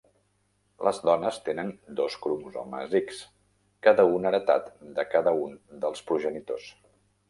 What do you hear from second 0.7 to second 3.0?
Les dones tenen dos cromosomes